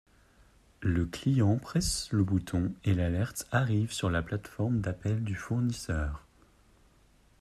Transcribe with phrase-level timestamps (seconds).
[0.81, 6.25] Le client presse le bouton et l'alerte arrive sur la plateforme d'appel du fournisseur.